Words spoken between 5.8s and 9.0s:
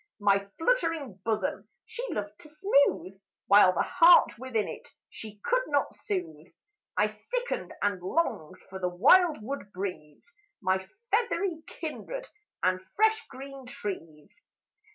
soothe: I sickened and longed for the